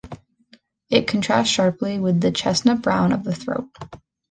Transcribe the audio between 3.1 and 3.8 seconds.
of the throat.